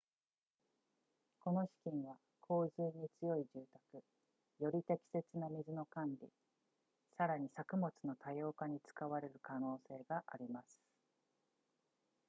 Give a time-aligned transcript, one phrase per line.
[1.43, 4.03] この資金は洪水に強い住宅
[4.57, 6.27] より適切な水の管理
[7.19, 10.79] さらに作物の多様化に使われる可能性があります